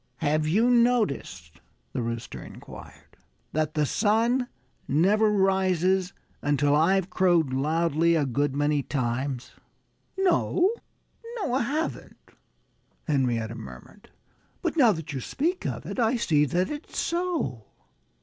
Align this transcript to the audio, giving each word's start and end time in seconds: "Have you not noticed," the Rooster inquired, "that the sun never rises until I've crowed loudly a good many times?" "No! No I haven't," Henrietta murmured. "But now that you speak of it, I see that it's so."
"Have 0.17 0.47
you 0.47 0.67
not 0.71 0.81
noticed," 1.09 1.61
the 1.93 2.01
Rooster 2.01 2.41
inquired, 2.41 3.17
"that 3.53 3.75
the 3.75 3.85
sun 3.85 4.47
never 4.87 5.29
rises 5.29 6.11
until 6.41 6.75
I've 6.75 7.11
crowed 7.11 7.53
loudly 7.53 8.15
a 8.15 8.25
good 8.25 8.55
many 8.55 8.81
times?" 8.81 9.51
"No! 10.17 10.71
No 11.35 11.53
I 11.53 11.61
haven't," 11.61 12.17
Henrietta 13.05 13.53
murmured. 13.53 14.09
"But 14.63 14.75
now 14.75 14.91
that 14.91 15.13
you 15.13 15.19
speak 15.21 15.67
of 15.67 15.85
it, 15.85 15.99
I 15.99 16.15
see 16.15 16.45
that 16.45 16.71
it's 16.71 16.97
so." 16.97 17.65